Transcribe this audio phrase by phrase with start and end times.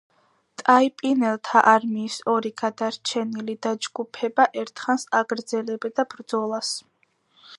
[0.59, 6.75] ტაიპინელთა არმიის ორი გადარჩენილი დაჯგუფება ერთხანს აგრძელებდა ბრძოლას.